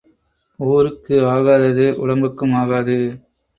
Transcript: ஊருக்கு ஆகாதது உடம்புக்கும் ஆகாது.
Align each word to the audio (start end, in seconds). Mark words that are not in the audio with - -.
ஊருக்கு 0.59 1.15
ஆகாதது 1.27 1.85
உடம்புக்கும் 1.97 2.53
ஆகாது. 2.53 2.99